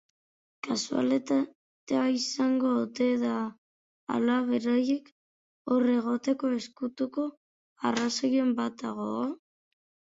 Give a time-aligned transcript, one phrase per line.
[0.67, 3.35] Kasualitatea izan ote da
[4.17, 5.13] ala beraiek
[5.75, 7.31] hor egoteko ezkutuko
[7.93, 9.11] arrazoiren bat dago?